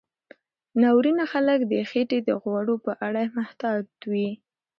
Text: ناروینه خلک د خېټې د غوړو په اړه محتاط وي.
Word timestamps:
ناروینه 0.81 1.25
خلک 1.31 1.59
د 1.71 1.73
خېټې 1.89 2.19
د 2.27 2.29
غوړو 2.41 2.75
په 2.85 2.91
اړه 3.07 3.21
محتاط 3.37 3.87
وي. 4.11 4.29